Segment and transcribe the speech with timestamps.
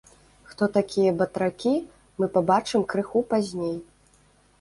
[0.51, 1.73] Хто такія батракі,
[2.21, 3.77] мы пабачым крыху пазней.